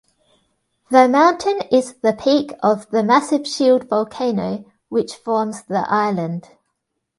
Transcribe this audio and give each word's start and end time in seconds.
The 0.89 1.07
mountain 1.07 1.59
is 1.71 1.93
the 2.01 2.13
peak 2.13 2.53
of 2.63 2.89
the 2.89 3.03
massive 3.03 3.45
shield 3.45 3.87
volcano 3.87 4.65
which 4.89 5.13
forms 5.15 5.61
the 5.65 5.85
island. 5.87 6.49